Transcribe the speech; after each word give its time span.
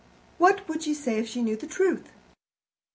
What 0.39 0.67
would 0.67 0.81
she 0.81 0.95
say 0.95 1.19
if 1.19 1.27
she 1.27 1.43
knew 1.43 1.55
the 1.55 1.67
truth?" 1.67 2.11